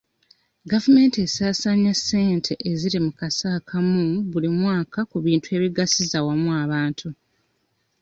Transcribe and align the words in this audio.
Gavumenti 0.71 1.17
esaasaanya 1.25 1.93
ssente 1.99 2.53
eziri 2.71 2.97
mu 3.05 3.11
kase 3.19 3.51
kamu 3.69 4.03
buli 4.31 4.49
mwaka 4.59 4.99
ku 5.09 5.17
bintu 5.25 5.47
ebigasiza 5.57 6.15
awamu 6.19 6.49
abantu. 6.63 7.07